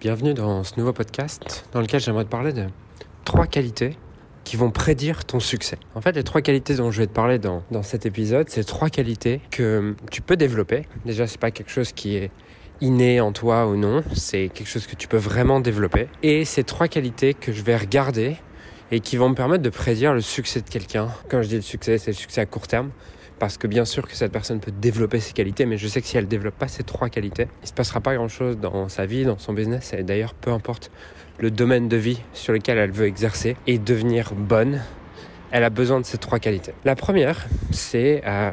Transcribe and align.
Bienvenue 0.00 0.32
dans 0.32 0.64
ce 0.64 0.78
nouveau 0.78 0.94
podcast 0.94 1.66
dans 1.72 1.82
lequel 1.82 2.00
j'aimerais 2.00 2.24
te 2.24 2.30
parler 2.30 2.54
de 2.54 2.64
trois 3.26 3.46
qualités 3.46 3.98
qui 4.44 4.56
vont 4.56 4.70
prédire 4.70 5.26
ton 5.26 5.40
succès. 5.40 5.76
En 5.94 6.00
fait, 6.00 6.12
les 6.12 6.24
trois 6.24 6.40
qualités 6.40 6.74
dont 6.74 6.90
je 6.90 7.02
vais 7.02 7.06
te 7.06 7.12
parler 7.12 7.38
dans, 7.38 7.62
dans 7.70 7.82
cet 7.82 8.06
épisode, 8.06 8.48
c'est 8.48 8.64
trois 8.64 8.88
qualités 8.88 9.42
que 9.50 9.94
tu 10.10 10.22
peux 10.22 10.38
développer. 10.38 10.86
Déjà, 11.04 11.26
c'est 11.26 11.38
pas 11.38 11.50
quelque 11.50 11.70
chose 11.70 11.92
qui 11.92 12.16
est 12.16 12.30
inné 12.80 13.20
en 13.20 13.32
toi 13.32 13.66
ou 13.66 13.76
non, 13.76 14.02
c'est 14.14 14.48
quelque 14.48 14.68
chose 14.68 14.86
que 14.86 14.96
tu 14.96 15.06
peux 15.06 15.18
vraiment 15.18 15.60
développer. 15.60 16.08
Et 16.22 16.46
ces 16.46 16.64
trois 16.64 16.88
qualités 16.88 17.34
que 17.34 17.52
je 17.52 17.62
vais 17.62 17.76
regarder 17.76 18.38
et 18.90 19.00
qui 19.00 19.18
vont 19.18 19.28
me 19.28 19.34
permettre 19.34 19.62
de 19.62 19.68
prédire 19.68 20.14
le 20.14 20.22
succès 20.22 20.62
de 20.62 20.70
quelqu'un. 20.70 21.08
Quand 21.28 21.42
je 21.42 21.48
dis 21.48 21.56
le 21.56 21.60
succès, 21.60 21.98
c'est 21.98 22.12
le 22.12 22.16
succès 22.16 22.40
à 22.40 22.46
court 22.46 22.68
terme 22.68 22.90
parce 23.40 23.56
que 23.56 23.66
bien 23.66 23.86
sûr 23.86 24.06
que 24.06 24.14
cette 24.14 24.30
personne 24.30 24.60
peut 24.60 24.70
développer 24.70 25.18
ses 25.18 25.32
qualités, 25.32 25.64
mais 25.64 25.78
je 25.78 25.88
sais 25.88 26.00
que 26.00 26.06
si 26.06 26.16
elle 26.16 26.24
ne 26.24 26.28
développe 26.28 26.54
pas 26.54 26.68
ces 26.68 26.84
trois 26.84 27.08
qualités, 27.08 27.48
il 27.60 27.64
ne 27.64 27.68
se 27.68 27.72
passera 27.72 28.00
pas 28.00 28.14
grand-chose 28.14 28.58
dans 28.58 28.88
sa 28.88 29.06
vie, 29.06 29.24
dans 29.24 29.38
son 29.38 29.54
business, 29.54 29.94
et 29.94 30.02
d'ailleurs, 30.02 30.34
peu 30.34 30.52
importe 30.52 30.92
le 31.38 31.50
domaine 31.50 31.88
de 31.88 31.96
vie 31.96 32.20
sur 32.34 32.52
lequel 32.52 32.76
elle 32.76 32.92
veut 32.92 33.06
exercer 33.06 33.56
et 33.66 33.78
devenir 33.78 34.34
bonne, 34.34 34.82
elle 35.52 35.64
a 35.64 35.70
besoin 35.70 36.00
de 36.00 36.04
ces 36.04 36.18
trois 36.18 36.38
qualités. 36.38 36.74
La 36.84 36.94
première, 36.94 37.46
c'est 37.72 38.22
euh, 38.26 38.50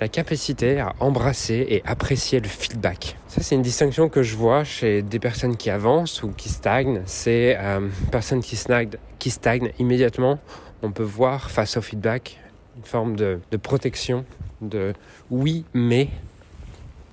la 0.00 0.08
capacité 0.08 0.78
à 0.78 0.94
embrasser 1.00 1.66
et 1.68 1.82
apprécier 1.84 2.38
le 2.38 2.48
feedback. 2.48 3.16
Ça, 3.26 3.42
c'est 3.42 3.56
une 3.56 3.62
distinction 3.62 4.08
que 4.08 4.22
je 4.22 4.36
vois 4.36 4.62
chez 4.62 5.02
des 5.02 5.18
personnes 5.18 5.56
qui 5.56 5.70
avancent 5.70 6.22
ou 6.22 6.28
qui 6.28 6.50
stagnent. 6.50 7.02
C'est 7.06 7.56
euh, 7.58 7.88
personnes 8.12 8.42
qui 8.42 8.54
stagnent, 8.54 8.90
qui 9.18 9.30
stagnent 9.30 9.72
immédiatement. 9.80 10.38
On 10.82 10.92
peut 10.92 11.02
voir 11.02 11.50
face 11.50 11.76
au 11.76 11.82
feedback 11.82 12.38
une 12.76 12.84
forme 12.84 13.16
de, 13.16 13.38
protection, 13.62 14.24
de 14.60 14.92
oui, 15.30 15.64
mais. 15.74 16.08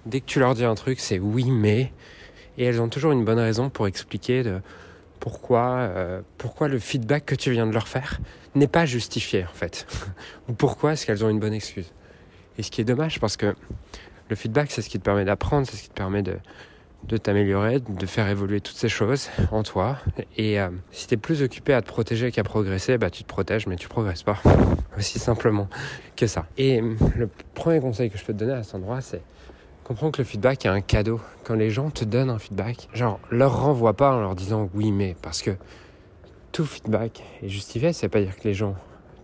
Dès 0.06 0.22
que 0.22 0.26
tu 0.26 0.40
leur 0.40 0.56
dis 0.56 0.66
un 0.66 0.76
truc, 0.76 1.00
c'est 1.00 1.20
oui, 1.20 1.52
mais. 1.52 1.92
Et 2.58 2.64
elles 2.66 2.82
ont 2.82 2.90
toujours 2.90 3.12
une 3.12 3.26
bonne 3.26 3.40
raison 3.40 3.70
pour 3.70 3.88
expliquer 3.88 4.44
de 4.44 4.62
pourquoi, 5.20 5.78
euh, 5.80 6.22
pourquoi 6.38 6.68
le 6.68 6.80
feedback 6.80 7.26
que 7.26 7.36
tu 7.36 7.52
viens 7.52 7.68
de 7.68 7.74
leur 7.74 7.88
faire 7.88 8.20
n'est 8.56 8.68
pas 8.68 8.86
justifié, 8.86 9.46
en 9.46 9.54
fait. 9.54 9.86
Ou 10.50 10.54
pourquoi 10.54 10.94
est-ce 10.94 11.06
qu'elles 11.06 11.24
ont 11.24 11.30
une 11.30 11.40
bonne 11.40 11.54
excuse. 11.54 11.92
Et 12.58 12.64
ce 12.64 12.72
qui 12.72 12.82
est 12.82 12.86
dommage, 12.86 13.20
parce 13.20 13.38
que 13.38 13.56
le 14.30 14.36
feedback, 14.36 14.72
c'est 14.72 14.82
ce 14.82 14.90
qui 14.90 15.00
te 15.00 15.04
permet 15.04 15.26
d'apprendre, 15.26 15.68
c'est 15.68 15.78
ce 15.78 15.84
qui 15.84 15.90
te 15.90 15.94
permet 15.94 16.22
de, 16.22 16.38
de 17.04 17.18
t'améliorer, 17.18 17.80
de 17.80 18.06
faire 18.06 18.28
évoluer 18.28 18.62
toutes 18.62 18.76
ces 18.76 18.90
choses 18.90 19.30
en 19.52 19.64
toi. 19.64 19.98
Et 20.38 20.60
euh, 20.60 20.70
si 20.92 21.08
tu 21.08 21.16
es 21.16 21.18
plus 21.18 21.42
occupé 21.42 21.74
à 21.74 21.82
te 21.82 21.88
protéger 21.88 22.32
qu'à 22.32 22.44
progresser, 22.44 22.98
bah 22.98 23.10
tu 23.10 23.24
te 23.24 23.28
protèges 23.28 23.68
mais 23.68 23.76
tu 23.76 23.88
progresses 23.88 24.24
pas. 24.24 24.38
Aussi 24.98 25.18
simplement 25.18 25.68
que 26.16 26.28
ça. 26.28 26.46
Et 26.58 26.82
euh, 26.82 26.96
le 27.16 27.30
premier 27.56 27.80
conseil 27.80 28.10
que 28.10 28.18
je 28.18 28.26
peux 28.26 28.34
te 28.34 28.40
donner 28.40 28.54
à 28.54 28.64
cet 28.64 28.76
endroit, 28.76 29.02
c'est 29.02 29.22
comprends 29.90 30.12
que 30.12 30.22
le 30.22 30.24
feedback 30.24 30.66
est 30.66 30.70
un 30.70 30.82
cadeau. 30.82 31.20
Quand 31.44 31.56
les 31.56 31.72
gens 31.72 31.90
te 31.90 32.06
donnent 32.06 32.30
un 32.30 32.38
feedback, 32.38 32.90
genre 32.94 33.20
leur 33.32 33.60
renvoie 33.60 33.94
pas 33.94 34.14
en 34.14 34.22
leur 34.22 34.36
disant 34.36 34.70
oui 34.76 34.92
mais 34.92 35.16
parce 35.20 35.42
que 35.42 35.52
tout 36.52 36.64
feedback 36.64 37.24
est 37.42 37.50
justifié, 37.50 37.92
c'est 37.92 38.08
pas 38.08 38.22
dire 38.22 38.36
que 38.36 38.44
les 38.44 38.54
gens 38.54 38.76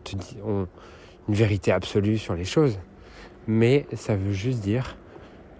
te 0.03 0.15
ont 0.43 0.67
une 1.29 1.35
vérité 1.35 1.71
absolue 1.71 2.17
sur 2.17 2.33
les 2.33 2.45
choses, 2.45 2.79
mais 3.47 3.85
ça 3.93 4.15
veut 4.15 4.31
juste 4.31 4.59
dire 4.59 4.97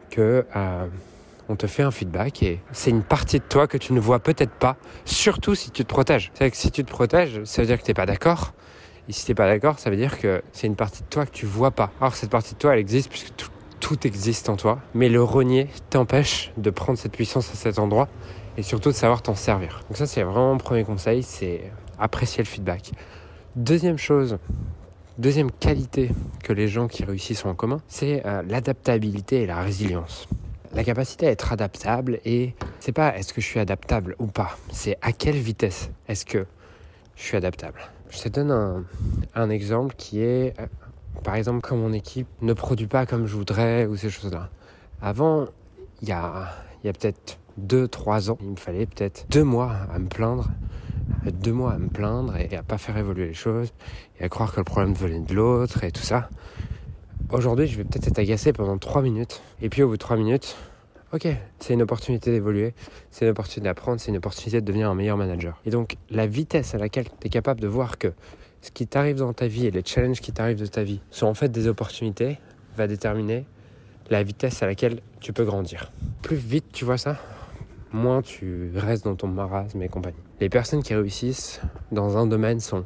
que 0.10 0.46
euh, 0.56 0.88
on 1.50 1.56
te 1.56 1.68
fait 1.68 1.84
un 1.84 1.92
feedback 1.92 2.44
et 2.44 2.60
c'est 2.72 2.90
une 2.90 3.04
partie 3.04 3.40
de 3.40 3.44
toi 3.44 3.68
que 3.68 3.78
tu 3.78 3.94
ne 3.94 4.00
vois 4.00 4.20
peut-être 4.20 4.54
pas, 4.54 4.78
surtout 5.06 5.56
si 5.56 5.72
tu 5.72 5.84
te 5.84 5.90
protèges. 5.90 6.32
C'est 6.34 6.50
que 6.50 6.58
si 6.58 6.72
tu 6.72 6.84
te 6.84 6.90
protèges, 6.90 7.44
ça 7.44 7.62
veut 7.62 7.68
dire 7.68 7.78
que 7.78 7.84
tu 7.84 7.92
n'es 7.92 7.96
pas 7.96 8.06
d'accord. 8.06 8.54
Et 9.08 9.14
si 9.14 9.26
tu 9.26 9.32
n'es 9.32 9.36
pas 9.36 9.48
d'accord, 9.48 9.78
ça 9.78 9.90
veut 9.90 9.98
dire 9.98 10.20
que 10.20 10.42
c'est 10.52 10.68
une 10.68 10.76
partie 10.76 11.04
de 11.04 11.08
toi 11.08 11.26
que 11.26 11.32
tu 11.32 11.46
vois 11.46 11.72
pas. 11.72 11.92
Alors 12.02 12.16
cette 12.16 12.32
partie 12.32 12.54
de 12.54 12.60
toi, 12.60 12.74
elle 12.74 12.80
existe 12.80 13.10
puisque 13.10 13.36
tout, 13.36 13.50
tout 13.80 14.08
existe 14.08 14.50
en 14.50 14.56
toi, 14.56 14.80
mais 14.94 15.10
le 15.10 15.22
renier 15.22 15.68
t'empêche 15.90 16.52
de 16.58 16.70
prendre 16.70 16.98
cette 16.98 17.12
puissance 17.12 17.52
à 17.52 17.56
cet 17.56 17.78
endroit 17.78 18.08
et 18.58 18.64
surtout 18.64 18.90
de 18.90 18.96
savoir 18.96 19.22
t'en 19.22 19.36
servir. 19.36 19.82
Donc 19.90 19.98
ça, 19.98 20.08
c'est 20.08 20.24
vraiment 20.24 20.54
mon 20.54 20.58
premier 20.58 20.84
conseil, 20.84 21.22
c'est 21.22 21.72
apprécier 22.00 22.44
le 22.44 22.50
feedback. 22.50 22.92
Deuxième 23.56 23.98
chose, 23.98 24.38
deuxième 25.18 25.52
qualité 25.52 26.10
que 26.44 26.54
les 26.54 26.68
gens 26.68 26.88
qui 26.88 27.06
réussissent 27.06 27.46
ont 27.46 27.50
en 27.50 27.56
commun, 27.56 27.82
c'est 27.88 28.26
euh, 28.26 28.42
l'adaptabilité 28.48 29.44
et 29.44 29.46
la 29.46 29.62
résilience 29.62 30.28
la 30.76 30.84
capacité 30.84 31.28
à 31.28 31.32
être 31.32 31.54
adaptable 31.54 32.20
et 32.26 32.54
c'est 32.80 32.92
pas 32.92 33.18
est-ce 33.18 33.34
que 33.34 33.42
je 33.42 33.46
suis 33.46 33.60
adaptable 33.60 34.16
ou 34.20 34.28
pas, 34.28 34.58
c'est 34.72 34.98
à 35.02 35.12
quelle 35.14 35.38
vitesse 35.38 35.90
est-ce 36.08 36.26
que 36.26 36.46
je 37.16 37.24
suis 37.24 37.38
adaptable. 37.38 37.80
Je 38.10 38.22
te 38.22 38.30
donne 38.30 38.86
un, 39.34 39.50
exemple 39.50 39.96
qui 39.98 40.22
est, 40.22 40.54
euh, 40.60 40.68
par 41.24 41.36
exemple, 41.36 41.62
quand 41.62 41.78
mon 41.78 41.94
équipe 41.94 42.28
ne 42.42 42.54
produit 42.54 42.88
pas 42.88 43.06
comme 43.06 43.26
je 43.26 43.36
voudrais 43.36 43.86
ou 43.86 43.96
ces 43.96 44.10
choses-là. 44.10 44.50
Avant, 45.02 45.48
il 46.02 46.10
y 46.10 46.12
a, 46.12 46.50
y 46.84 46.90
a 46.90 46.94
peut-être 46.94 47.40
deux, 47.58 47.88
trois 47.88 48.30
ans, 48.30 48.38
il 48.42 48.52
me 48.52 48.56
fallait 48.56 48.86
peut-être 48.86 49.26
deux 49.30 49.44
mois 49.44 49.72
à 49.94 49.98
me 49.98 50.08
plaindre 50.08 50.50
deux 51.32 51.54
mois 51.54 51.74
à 51.74 51.78
me 51.78 51.88
plaindre 51.88 52.36
et 52.38 52.56
à 52.56 52.64
pas 52.64 52.78
faire 52.78 52.98
évoluer 52.98 53.28
les 53.28 53.34
choses 53.34 53.74
et 54.20 54.26
à 54.26 54.30
croire 54.30 54.52
que 54.52 54.60
le 54.60 54.64
problème 54.64 54.94
venait 54.94 55.20
de 55.20 55.34
l'autre 55.34 55.84
et 55.84 55.92
tout 55.92 56.02
ça. 56.02 56.30
Aujourd'hui, 57.32 57.68
je 57.68 57.78
vais 57.78 57.84
peut-être 57.84 58.08
être 58.08 58.20
agacé 58.20 58.54
pendant 58.54 58.78
3 58.78 59.02
minutes. 59.02 59.42
Et 59.62 59.70
puis 59.70 59.82
au 59.82 59.88
bout 59.88 59.94
de 59.94 60.00
3 60.00 60.16
minutes, 60.16 60.56
ok, 61.12 61.28
c'est 61.60 61.74
une 61.74 61.82
opportunité 61.82 62.32
d'évoluer, 62.32 62.74
c'est 63.10 63.26
une 63.26 63.32
opportunité 63.32 63.62
d'apprendre, 63.62 64.00
c'est 64.00 64.12
une 64.12 64.18
opportunité 64.18 64.62
de 64.62 64.66
devenir 64.66 64.90
un 64.90 64.96
meilleur 64.96 65.18
manager. 65.18 65.60
Et 65.66 65.72
donc, 65.72 65.98
la 66.12 66.28
vitesse 66.28 66.76
à 66.76 66.78
laquelle 66.78 67.06
tu 67.20 67.28
es 67.28 67.30
capable 67.30 67.62
de 67.62 67.68
voir 67.68 67.98
que 67.98 68.14
ce 68.62 68.70
qui 68.72 68.86
t'arrive 68.86 69.18
dans 69.18 69.34
ta 69.34 69.48
vie 69.48 69.66
et 69.66 69.72
les 69.72 69.84
challenges 69.84 70.22
qui 70.22 70.32
t'arrivent 70.32 70.60
de 70.60 70.66
ta 70.68 70.84
vie 70.84 71.02
sont 71.10 71.26
en 71.26 71.34
fait 71.34 71.50
des 71.50 71.68
opportunités 71.68 72.38
va 72.78 72.88
déterminer 72.88 73.46
la 74.10 74.22
vitesse 74.22 74.62
à 74.62 74.68
laquelle 74.68 75.02
tu 75.20 75.34
peux 75.34 75.46
grandir. 75.46 75.92
Plus 76.22 76.36
vite 76.36 76.66
tu 76.74 76.86
vois 76.86 76.98
ça, 76.98 77.18
moins 77.92 78.22
tu 78.22 78.72
restes 78.76 79.06
dans 79.06 79.16
ton 79.16 79.28
marasme 79.28 79.82
et 79.82 79.90
compagnie. 79.90 80.18
Les 80.40 80.50
personnes 80.50 80.84
qui 80.84 80.94
réussissent 80.94 81.60
dans 81.92 82.18
un 82.18 82.28
domaine 82.28 82.60
sont 82.60 82.86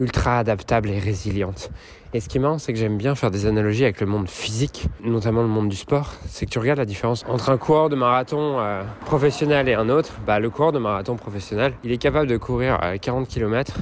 ultra 0.00 0.38
adaptables 0.38 0.90
et 0.90 0.98
résilientes. 0.98 1.70
Et 2.14 2.20
ce 2.20 2.28
qui 2.28 2.38
est 2.38 2.40
marrant, 2.40 2.58
c'est 2.58 2.72
que 2.72 2.78
j'aime 2.78 2.96
bien 2.96 3.14
faire 3.14 3.30
des 3.30 3.46
analogies 3.46 3.84
avec 3.84 4.00
le 4.00 4.06
monde 4.06 4.28
physique, 4.28 4.86
notamment 5.02 5.42
le 5.42 5.48
monde 5.48 5.68
du 5.68 5.76
sport. 5.76 6.14
C'est 6.28 6.46
que 6.46 6.50
tu 6.50 6.58
regardes 6.58 6.78
la 6.78 6.84
différence 6.84 7.24
entre 7.28 7.50
un 7.50 7.58
coureur 7.58 7.88
de 7.88 7.96
marathon 7.96 8.58
euh, 8.58 8.82
professionnel 9.04 9.68
et 9.68 9.74
un 9.74 9.88
autre. 9.88 10.12
Bah, 10.26 10.38
le 10.38 10.48
coureur 10.48 10.72
de 10.72 10.78
marathon 10.78 11.16
professionnel, 11.16 11.74
il 11.84 11.92
est 11.92 11.98
capable 11.98 12.26
de 12.26 12.36
courir 12.36 12.78
à 12.82 12.96
40 12.96 13.28
km 13.28 13.78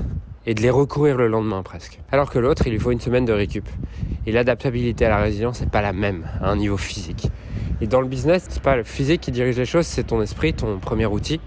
et 0.46 0.54
de 0.54 0.60
les 0.62 0.70
recourir 0.70 1.16
le 1.16 1.28
lendemain 1.28 1.62
presque. 1.62 2.00
Alors 2.10 2.30
que 2.30 2.38
l'autre, 2.38 2.66
il 2.66 2.72
lui 2.72 2.80
faut 2.80 2.90
une 2.90 3.00
semaine 3.00 3.24
de 3.24 3.32
récup. 3.32 3.68
Et 4.26 4.32
l'adaptabilité 4.32 5.06
à 5.06 5.10
la 5.10 5.18
résilience 5.18 5.60
n'est 5.60 5.68
pas 5.68 5.82
la 5.82 5.92
même 5.92 6.26
à 6.40 6.50
un 6.50 6.56
niveau 6.56 6.76
physique. 6.76 7.28
Et 7.80 7.86
dans 7.86 8.00
le 8.00 8.08
business, 8.08 8.46
c'est 8.48 8.62
pas 8.62 8.76
le 8.76 8.84
physique 8.84 9.20
qui 9.20 9.30
dirige 9.30 9.56
les 9.56 9.66
choses, 9.66 9.86
c'est 9.86 10.04
ton 10.04 10.22
esprit, 10.22 10.54
ton 10.54 10.78
premier 10.78 11.06
outil. 11.06 11.40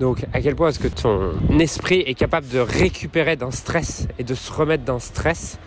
Donc 0.00 0.24
à 0.32 0.40
quel 0.40 0.56
point 0.56 0.68
est-ce 0.68 0.78
que 0.78 0.88
ton 0.88 1.32
esprit 1.58 2.00
est 2.06 2.14
capable 2.14 2.48
de 2.48 2.58
récupérer 2.58 3.36
d'un 3.36 3.50
stress 3.50 4.08
et 4.18 4.24
de 4.24 4.34
se 4.34 4.52
remettre 4.52 4.84
d'un 4.84 4.98
stress 4.98 5.58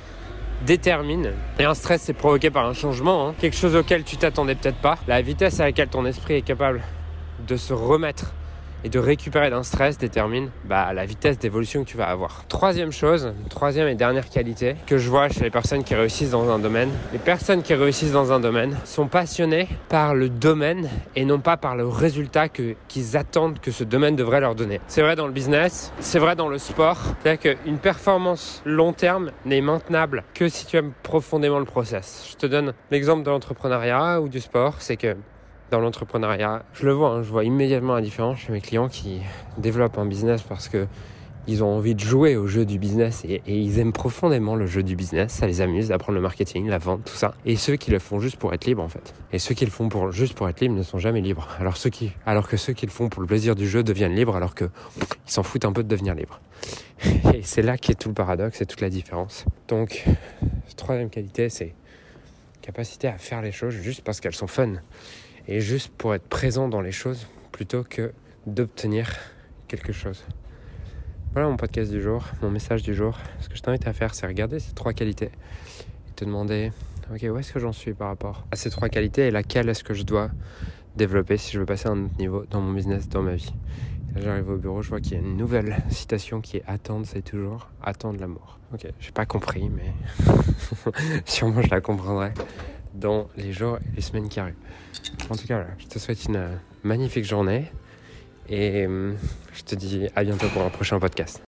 détermine? 0.65 1.31
Et 1.59 1.63
un 1.63 1.73
stress, 1.73 2.01
c'est 2.01 2.13
provoqué 2.13 2.49
par 2.49 2.65
un 2.65 2.73
changement, 2.73 3.29
hein. 3.29 3.35
quelque 3.39 3.55
chose 3.55 3.75
auquel 3.75 4.03
tu 4.03 4.17
t'attendais 4.17 4.55
peut-être 4.55 4.77
pas. 4.77 4.97
La 5.07 5.21
vitesse 5.21 5.59
à 5.59 5.65
laquelle 5.65 5.89
ton 5.89 6.05
esprit 6.05 6.35
est 6.35 6.41
capable 6.41 6.81
de 7.47 7.55
se 7.55 7.73
remettre 7.73 8.33
et 8.85 8.89
de 8.89 8.99
récupérer 8.99 9.49
d'un 9.49 9.63
stress 9.63 9.97
détermine 9.97 10.51
bah, 10.63 10.93
la 10.93 11.05
vitesse 11.05 11.39
d'évolution 11.39 11.83
que 11.83 11.89
tu 11.89 11.97
vas 11.97 12.05
avoir. 12.05 12.45
Troisième 12.47 12.91
chose, 12.91 13.33
troisième 13.49 13.87
et 13.87 13.95
dernière 13.95 14.29
qualité 14.29 14.75
que 14.85 14.99
je 14.99 15.09
vois 15.09 15.27
chez 15.27 15.41
les 15.41 15.49
personnes 15.49 15.83
qui 15.83 15.95
réussissent 15.95 16.29
dans 16.29 16.51
un 16.51 16.59
domaine. 16.59 16.91
Les 17.11 17.17
personnes 17.17 17.63
qui 17.63 17.73
réussissent 17.73 18.11
dans 18.11 18.31
un 18.31 18.39
domaine 18.39 18.77
sont 18.85 19.07
passionnées 19.07 19.67
par 19.89 20.13
le 20.13 20.29
domaine 20.29 20.87
et 21.15 21.25
non 21.25 21.39
pas 21.39 21.57
par 21.57 21.75
le 21.75 21.87
résultat 21.87 22.47
qu'ils 22.47 23.17
attendent 23.17 23.59
que 23.59 23.71
ce 23.71 23.83
domaine 23.83 24.15
devrait 24.15 24.39
leur 24.39 24.53
donner. 24.53 24.79
C'est 24.87 25.01
vrai 25.01 25.15
dans 25.15 25.25
le 25.25 25.33
business, 25.33 25.91
c'est 25.99 26.19
vrai 26.19 26.35
dans 26.35 26.47
le 26.47 26.59
sport. 26.59 26.99
C'est-à-dire 27.23 27.57
qu'une 27.57 27.79
performance 27.79 28.61
long 28.65 28.93
terme 28.93 29.31
n'est 29.45 29.61
maintenable 29.61 30.23
que 30.35 30.47
si 30.47 30.67
tu 30.67 30.77
aimes 30.77 30.91
profondément 31.01 31.57
le 31.57 31.65
process. 31.65 32.27
Je 32.29 32.35
te 32.35 32.45
donne 32.45 32.73
l'exemple 32.91 33.23
de 33.23 33.31
l'entrepreneuriat 33.31 34.21
ou 34.21 34.29
du 34.29 34.41
sport, 34.41 34.75
c'est 34.77 34.97
que 34.97 35.17
dans 35.71 35.79
l'entrepreneuriat. 35.79 36.63
Je 36.73 36.85
le 36.85 36.93
vois, 36.93 37.09
hein, 37.09 37.23
je 37.23 37.29
vois 37.29 37.43
immédiatement 37.43 37.95
la 37.95 38.01
différence 38.01 38.39
chez 38.39 38.51
mes 38.51 38.61
clients 38.61 38.87
qui 38.87 39.21
développent 39.57 39.97
un 39.97 40.05
business 40.05 40.41
parce 40.41 40.69
que 40.69 40.87
ils 41.47 41.63
ont 41.63 41.75
envie 41.75 41.93
de 41.93 41.99
jouer 41.99 42.35
au 42.35 42.47
jeu 42.47 42.65
du 42.65 42.79
business 42.79 43.23
et, 43.25 43.41
ils 43.47 43.79
aiment 43.79 43.93
profondément 43.93 44.55
le 44.55 44.65
jeu 44.65 44.83
du 44.83 44.95
business. 44.95 45.31
Ça 45.31 45.47
les 45.47 45.61
amuse 45.61 45.89
d'apprendre 45.89 46.15
le 46.15 46.21
marketing, 46.21 46.67
la 46.67 46.77
vente, 46.77 47.03
tout 47.05 47.15
ça. 47.15 47.35
Et 47.45 47.55
ceux 47.55 47.75
qui 47.75 47.91
le 47.91 47.99
font 47.99 48.19
juste 48.19 48.37
pour 48.37 48.53
être 48.53 48.65
libres, 48.65 48.83
en 48.83 48.89
fait. 48.89 49.13
Et 49.31 49.39
ceux 49.39 49.53
qui 49.53 49.65
le 49.65 49.71
font 49.71 49.89
juste 50.11 50.33
pour 50.33 50.49
être 50.49 50.59
libres 50.59 50.75
ne 50.75 50.83
sont 50.83 50.97
jamais 50.97 51.21
libres. 51.21 51.47
Alors, 51.59 51.77
ceux 51.77 51.89
qui, 51.89 52.11
alors 52.25 52.47
que 52.47 52.57
ceux 52.57 52.73
qui 52.73 52.85
le 52.85 52.91
font 52.91 53.09
pour 53.09 53.21
le 53.21 53.27
plaisir 53.27 53.55
du 53.55 53.67
jeu 53.67 53.83
deviennent 53.83 54.15
libres 54.15 54.35
alors 54.35 54.55
que 54.55 54.65
ils 55.27 55.31
s'en 55.31 55.43
foutent 55.43 55.65
un 55.65 55.73
peu 55.73 55.83
de 55.83 55.87
devenir 55.87 56.15
libres. 56.15 56.39
Et 57.33 57.41
c'est 57.43 57.61
là 57.61 57.77
qu'est 57.77 57.95
tout 57.95 58.09
le 58.09 58.15
paradoxe 58.15 58.61
et 58.61 58.65
toute 58.65 58.81
la 58.81 58.89
différence. 58.89 59.45
Donc, 59.67 60.05
troisième 60.75 61.09
qualité, 61.09 61.49
c'est 61.49 61.75
capacité 62.61 63.07
à 63.07 63.17
faire 63.17 63.41
les 63.41 63.51
choses 63.51 63.75
juste 63.75 64.01
parce 64.01 64.19
qu'elles 64.19 64.33
sont 64.33 64.47
fun 64.47 64.73
et 65.47 65.61
juste 65.61 65.91
pour 65.97 66.13
être 66.15 66.27
présent 66.27 66.67
dans 66.67 66.81
les 66.81 66.91
choses 66.91 67.27
plutôt 67.51 67.83
que 67.83 68.11
d'obtenir 68.47 69.09
quelque 69.67 69.93
chose. 69.93 70.23
Voilà 71.33 71.49
mon 71.49 71.57
podcast 71.57 71.91
du 71.91 72.01
jour, 72.01 72.25
mon 72.41 72.49
message 72.49 72.83
du 72.83 72.93
jour. 72.93 73.17
Ce 73.41 73.49
que 73.49 73.55
je 73.55 73.61
t'invite 73.61 73.87
à 73.87 73.93
faire, 73.93 74.15
c'est 74.15 74.25
regarder 74.25 74.59
ces 74.59 74.73
trois 74.73 74.93
qualités 74.93 75.31
et 76.07 76.11
te 76.15 76.23
demander, 76.23 76.71
ok, 77.13 77.25
où 77.29 77.37
est-ce 77.37 77.51
que 77.51 77.59
j'en 77.59 77.73
suis 77.73 77.93
par 77.93 78.07
rapport 78.07 78.45
à 78.51 78.55
ces 78.55 78.69
trois 78.69 78.89
qualités 78.89 79.27
et 79.27 79.31
laquelle 79.31 79.67
est-ce 79.69 79.83
que 79.83 79.93
je 79.93 80.03
dois 80.03 80.29
développer, 80.95 81.37
si 81.37 81.51
je 81.51 81.59
veux 81.59 81.65
passer 81.65 81.89
à 81.89 81.91
un 81.91 82.05
autre 82.05 82.17
niveau 82.17 82.45
dans 82.49 82.61
mon 82.61 82.71
business, 82.71 83.09
dans 83.09 83.21
ma 83.21 83.35
vie. 83.35 83.53
J'arrive 84.15 84.49
au 84.49 84.55
bureau, 84.55 84.81
je 84.81 84.89
vois 84.89 85.01
qu'il 85.01 85.13
y 85.13 85.15
a 85.17 85.19
une 85.19 85.35
nouvelle 85.35 85.75
citation 85.89 86.39
qui 86.39 86.57
est 86.57 86.63
attendre, 86.67 87.05
c'est 87.05 87.21
toujours 87.21 87.69
attendre 87.83 88.17
l'amour. 88.17 88.59
Ok, 88.73 88.87
j'ai 88.99 89.11
pas 89.11 89.25
compris, 89.25 89.69
mais 89.69 89.93
sûrement 91.25 91.61
je 91.61 91.69
la 91.69 91.81
comprendrai 91.81 92.31
dans 92.95 93.27
les 93.37 93.51
jours 93.51 93.77
et 93.77 93.95
les 93.95 94.01
semaines 94.01 94.29
qui 94.29 94.39
arrivent. 94.39 94.55
En 95.29 95.35
tout 95.35 95.47
cas, 95.47 95.65
je 95.77 95.85
te 95.87 95.99
souhaite 95.99 96.25
une 96.25 96.59
magnifique 96.83 97.25
journée 97.25 97.71
et 98.49 98.85
hum, 98.85 99.15
je 99.53 99.63
te 99.63 99.75
dis 99.75 100.07
à 100.15 100.23
bientôt 100.23 100.47
pour 100.49 100.61
un 100.61 100.69
prochain 100.69 100.99
podcast. 100.99 101.41